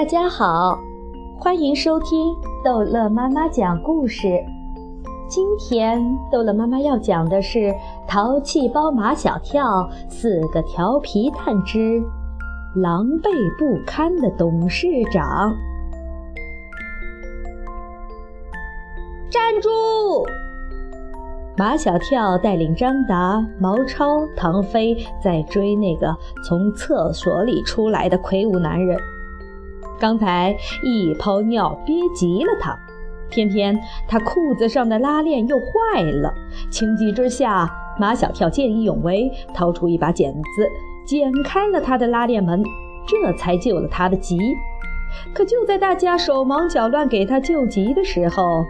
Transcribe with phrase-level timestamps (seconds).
[0.00, 0.78] 大家好，
[1.38, 4.42] 欢迎收听逗乐妈妈讲故事。
[5.28, 6.02] 今天
[6.32, 7.58] 逗乐妈妈要讲的是
[8.08, 12.02] 《淘气包马小跳四个调皮蛋之
[12.76, 15.52] 狼狈不堪的董事长》。
[19.28, 20.26] 站住！
[21.58, 28.98] 马小跳带领张达、毛超、唐飞在追那个从厕所里出来的魁梧男人。
[30.00, 32.74] 刚才一泡尿憋急了他，
[33.28, 36.32] 偏偏他裤子上的拉链又坏了。
[36.70, 40.68] 情急之下，马小跳见义勇为，掏出一把剪子
[41.04, 42.64] 剪开了他的拉链门，
[43.06, 44.38] 这才救了他的急。
[45.34, 48.64] 可就在大家手忙脚乱给他救急的时候，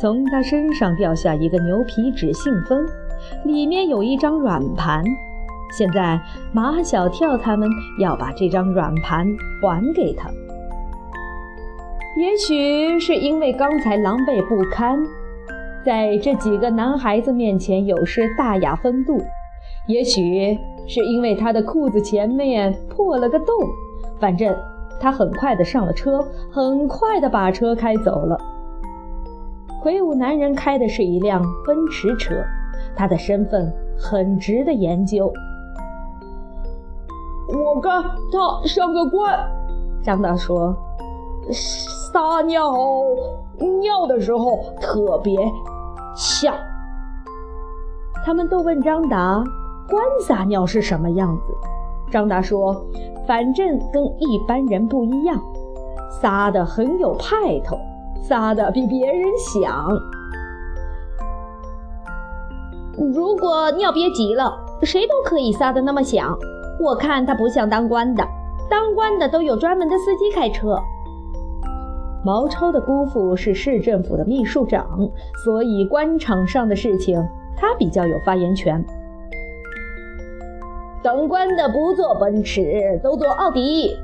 [0.00, 2.84] 从他身上掉下一个牛皮纸信封，
[3.44, 5.04] 里面有一张软盘。
[5.78, 6.20] 现在
[6.52, 7.68] 马小跳他们
[8.00, 9.26] 要把这张软盘
[9.60, 10.28] 还给他。
[12.16, 14.98] 也许是因为刚才狼狈不堪，
[15.84, 19.18] 在这几个男孩子面前有失大雅风度；
[19.86, 23.48] 也许是因为他的裤子前面破了个洞。
[24.18, 24.56] 反正
[24.98, 28.40] 他很快的上了车，很快的把车开走了。
[29.82, 32.34] 魁梧男人开的是一辆奔驰车，
[32.96, 35.30] 他的身份很值得研究。
[37.48, 39.38] 我看他像个官，
[40.02, 40.74] 张大说。
[41.52, 42.72] 撒尿
[43.82, 45.36] 尿的时候特别
[46.14, 46.54] 像。
[48.24, 49.44] 他们都问张达
[49.88, 51.54] ：“官撒尿是什么样子？”
[52.10, 52.84] 张达说
[53.26, 55.40] ：“反正跟一般人不一样，
[56.20, 57.76] 撒的很有派头，
[58.22, 59.88] 撒的比别人响。
[63.14, 66.36] 如果尿憋急了，谁都可以撒的那么响。
[66.80, 68.26] 我看他不像当官的，
[68.68, 70.76] 当官的都有专门的司机开车。”
[72.26, 75.08] 毛超的姑父是市政府的秘书长，
[75.44, 77.24] 所以官场上的事情
[77.56, 78.84] 他比较有发言权。
[81.04, 83.96] 当官的不坐奔驰，都坐奥迪。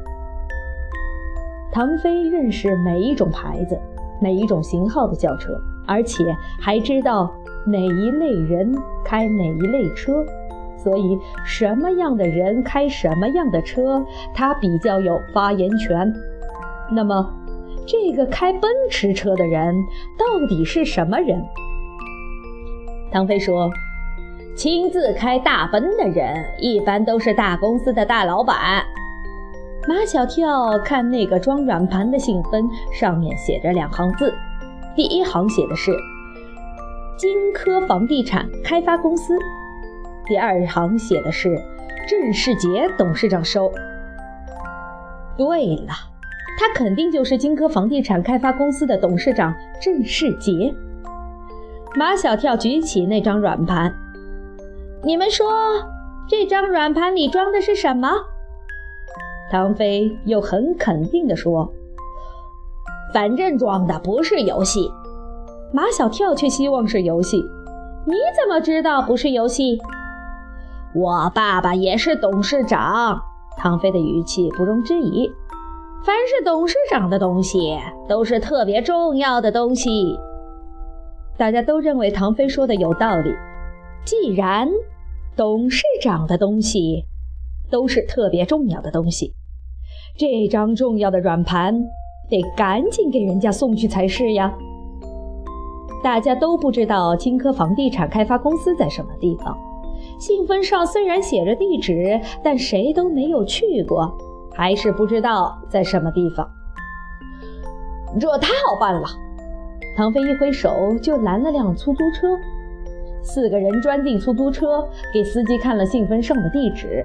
[1.72, 3.76] 唐飞认识每一种牌子、
[4.20, 6.24] 每一种型号的轿车，而且
[6.60, 7.28] 还知道
[7.66, 8.72] 哪一类人
[9.04, 10.24] 开哪一类车，
[10.76, 14.00] 所以什么样的人开什么样的车，
[14.32, 16.14] 他比较有发言权。
[16.88, 17.41] 那么。
[17.86, 19.74] 这个开奔驰车的人
[20.16, 21.42] 到底是什么人？
[23.10, 23.70] 唐飞说
[24.56, 28.84] ：“亲自开大奔的人，一般都是大公司的大老板。”
[29.88, 34.32] 马小跳看那个装软盘的信封，上面写着两行字，
[34.94, 35.92] 第一行写的是
[37.18, 39.36] “金科房地产开发公司”，
[40.24, 41.60] 第二行写的是
[42.08, 43.70] “郑世杰董事长收”。
[45.36, 46.11] 对了。
[46.58, 50.74] 他肯定就是金科房地产开发公司的董事长郑世杰。
[51.96, 53.92] 马小跳举起那张软盘，
[55.02, 55.46] 你们说
[56.28, 58.08] 这张软盘里装的是什么？
[59.50, 61.70] 唐飞又很肯定地说
[63.12, 64.90] ：“反正装的不是游戏。”
[65.74, 67.38] 马小跳却希望是游戏。
[68.06, 69.78] 你怎么知道不是游戏？
[70.94, 73.20] 我爸爸也是董事长。
[73.58, 75.30] 唐飞的语气不容置疑。
[76.04, 80.18] 凡是董事长的东西，都是特别重要的东西。
[81.36, 83.30] 大家都认为唐飞说的有道理。
[84.04, 84.68] 既然
[85.36, 87.04] 董事长的东西
[87.70, 89.32] 都是特别重要的东西，
[90.18, 91.72] 这张重要的软盘
[92.28, 94.52] 得赶紧给人家送去才是呀。
[96.02, 99.56] 大家都不知道金科房地产开发公司在什么地方。
[100.18, 104.12] 信封上虽然写着地址，但谁都没有去过。
[104.54, 106.48] 还是不知道在什么地方，
[108.20, 109.02] 这太好办了。
[109.96, 110.70] 唐飞一挥手
[111.02, 112.28] 就拦了辆出租车，
[113.22, 117.04] 四个人钻进出租车，给司机看了信封上的地址。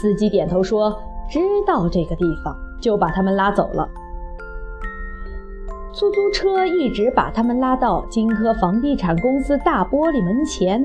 [0.00, 0.90] 司机点头说
[1.30, 3.88] 知道这个地方，就把他们拉走了。
[5.94, 10.82] 出租车一直把他们拉到金科房地产公司大玻璃门前。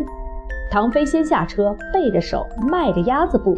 [0.69, 3.57] 唐飞先下车，背着手，迈着鸭子步。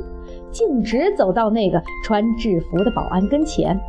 [0.51, 3.79] 径直走到那个穿制服的保安跟前。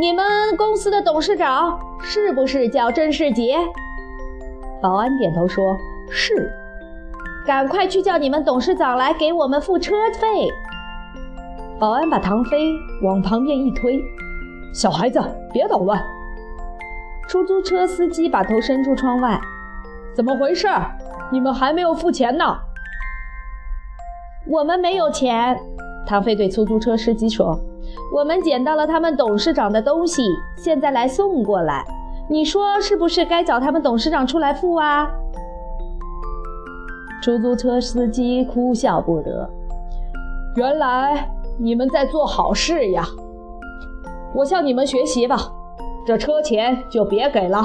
[0.00, 0.24] 你们
[0.56, 3.58] 公司的董事长是不是叫郑世杰？
[4.80, 5.76] 保安点头说
[6.10, 6.50] ：“是。”
[7.44, 10.48] 赶快去叫你们董事长来给我们付车费。
[11.78, 12.72] 保安把唐飞
[13.02, 14.00] 往旁边一推
[14.72, 15.20] ：“小孩子，
[15.52, 16.02] 别捣乱。”
[17.28, 19.40] 出租车司机把头伸出窗外
[20.14, 20.68] ：“怎么回事？
[21.30, 22.56] 你们还没有付钱呢？”
[24.48, 25.56] 我们没有钱，
[26.06, 27.56] 唐飞对出租车司机说
[28.12, 30.22] ：“我们捡到了他们董事长的东西，
[30.56, 31.84] 现在来送过来。
[32.28, 35.08] 你说是不是该找他们董事长出来付啊？
[37.22, 39.48] 出租车司机哭笑不得。
[40.56, 43.06] 原来你们在做好事呀！
[44.34, 45.38] 我向你们学习吧，
[46.04, 47.62] 这车钱就别给了。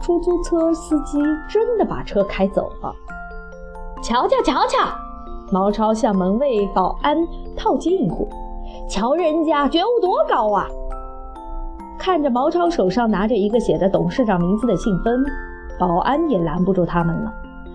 [0.00, 1.18] 出租车司机
[1.48, 2.94] 真的把车开走了。
[4.06, 4.88] 瞧瞧瞧瞧，
[5.50, 7.18] 毛超向门卫保安
[7.56, 8.28] 套近乎，
[8.88, 10.68] 瞧人家觉悟多高啊！
[11.98, 15.24] 看着毛超手上拿着一个写着董事长名字的信封，
[15.76, 17.34] 保安也拦不住他们了，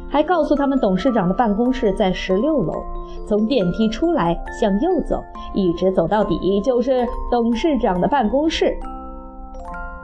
[0.10, 2.82] 还告诉他们董事长的办公室在十六楼，
[3.28, 5.22] 从电梯出来向右走，
[5.54, 8.74] 一直走到底就是董事长的办公室。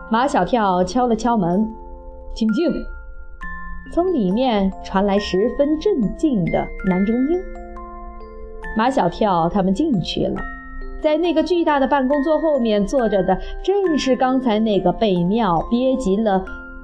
[0.10, 1.74] 马小跳敲了敲门，
[2.36, 2.70] 请进。
[3.92, 7.40] 从里面传来十分镇静的男中音。
[8.76, 10.42] 马小跳他们进去了。
[11.00, 16.44] 在那个巨大的办公桌后面坐着的，正是刚才那个被尿憋急了、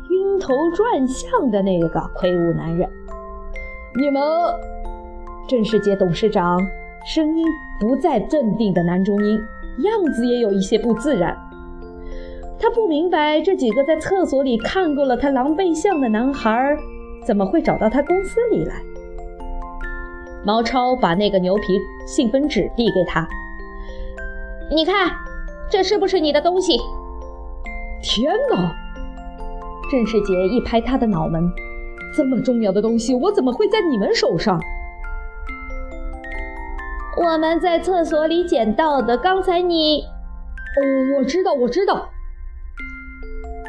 [0.09, 2.87] 晕头转向的那个魁梧男人。
[3.95, 4.21] 你们，
[5.47, 6.59] 郑世杰董事长
[7.05, 7.45] 声音
[7.79, 9.39] 不再镇定的男中音，
[9.79, 11.35] 样子也有一些不自然。
[12.63, 16.73] 他不明白这几个在厕所里看过了他狼狈相的男孩，
[17.21, 18.75] 怎么会找到他公司里来。
[20.45, 21.77] 毛超把那个牛皮
[22.07, 23.27] 信封纸递给他。
[24.71, 25.11] 你看，
[25.69, 26.79] 这是不是你的东西？
[28.01, 28.73] 天哪！
[29.91, 31.43] 郑世杰一拍他的脑门
[32.15, 34.57] ：“这么重要的东西，我怎么会在你们手上？”
[37.21, 39.17] 我们在厕所里捡到的。
[39.17, 40.05] 刚才你……
[40.77, 42.09] 哦，我知道，我知道。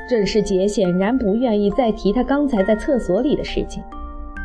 [0.09, 3.83] 郑世杰显然不愿意再提他刚才在厕所里的事情。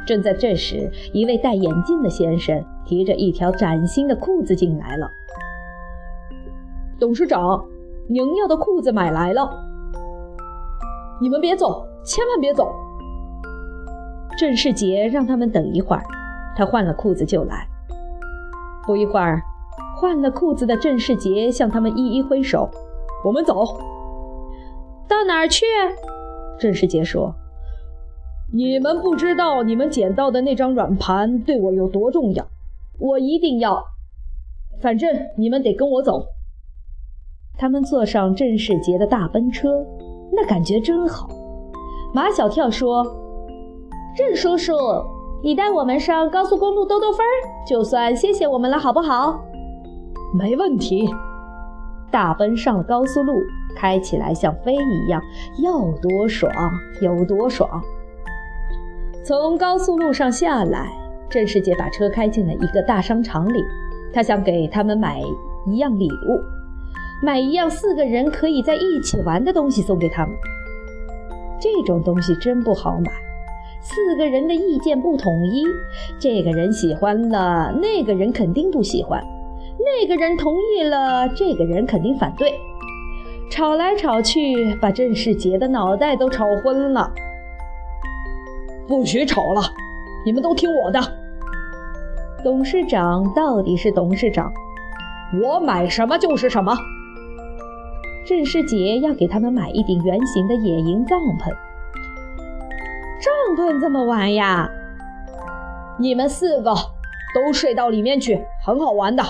[0.08, 5.08] 正在这时，一位戴眼镜的先生提着一条崭新的裤子进来了。
[7.00, 7.64] 董事长，
[8.08, 9.50] 您要的裤子买来了。
[11.22, 12.74] 你们别走，千万别走。
[14.40, 16.02] 郑世杰让他们等一会儿，
[16.56, 17.68] 他换了裤子就来。
[18.88, 19.42] 不一会儿，
[19.98, 22.70] 换了裤子的郑世杰向他们一一挥手
[23.24, 23.80] ：“我们走。”
[25.10, 25.66] 到哪儿去？
[26.60, 27.34] 郑世杰说
[28.54, 32.46] ：“你们不知道，你们捡到的那张软盘对我有多重要，
[33.00, 33.84] 我一定要。
[34.80, 36.24] 反正你们得跟我走。”
[37.58, 39.86] 他们坐上郑世杰的大奔车，
[40.32, 41.28] 那感觉真好。
[42.14, 43.04] 马小跳说
[44.16, 44.74] ：“郑叔叔，
[45.44, 47.26] 你带我们上高速公路兜兜风，
[47.68, 49.42] 就算谢谢我们了，好不好
[50.38, 51.10] ？”“没问题。”
[52.12, 53.42] 大奔上了高速路，
[53.76, 55.22] 开起来像飞一样，
[55.64, 56.52] 要多爽
[57.02, 57.70] 有多爽。
[59.24, 60.92] 从高速路上下来，
[61.30, 63.64] 郑世杰把车开进了一个大商场里，
[64.12, 65.22] 他想给他们买
[65.68, 66.40] 一样礼物。
[67.22, 70.34] 买一样四个人可以在一起玩的东西送给他们。
[71.60, 73.12] 这种东西真不好买，
[73.82, 75.66] 四个人的意见不统一，
[76.18, 79.22] 这个人喜欢了，那个人肯定不喜欢；
[79.80, 82.54] 那个人同意了，这个人肯定反对。
[83.50, 87.12] 吵来吵去，把郑世杰的脑袋都吵昏了。
[88.88, 89.62] 不许吵了，
[90.26, 91.00] 你们都听我的。
[92.44, 94.52] 董事长到底是董事长，
[95.42, 96.76] 我买什么就是什么。
[98.28, 101.50] 郑世杰要给他们买一顶圆形的野营帐篷。
[103.20, 104.70] 帐篷这么玩呀？
[105.98, 106.74] 你们四个
[107.34, 109.24] 都睡到里面去，很好玩的。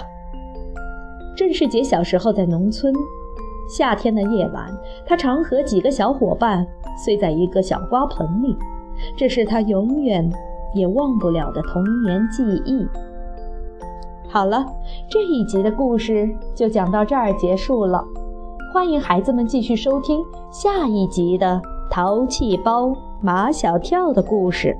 [1.39, 2.93] 郑世杰小时候在农村，
[3.69, 6.67] 夏天的夜晚，他常和几个小伙伴
[7.01, 8.53] 睡在一个小瓜棚里，
[9.15, 10.29] 这是他永远
[10.75, 12.85] 也忘不了的童年记忆。
[14.27, 14.65] 好了，
[15.09, 18.03] 这一集的故事就讲到这儿结束了。
[18.73, 24.75] 欢迎孩子们继续收听下一集的《淘气包马小跳》的故事。